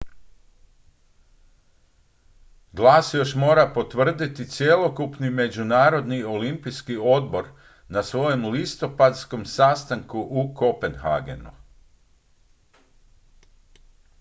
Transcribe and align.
glas 2.75 3.13
mora 3.35 3.61
još 3.61 3.73
potvrditi 3.73 4.49
cjelokupni 4.49 5.29
međunarodni 5.29 6.23
olimpijski 6.23 6.97
odbor 7.01 7.45
na 7.87 8.03
svojem 8.03 8.49
listopadskom 8.49 9.45
sastanku 9.45 10.19
u 10.19 10.53
kopenhagenu 10.55 11.49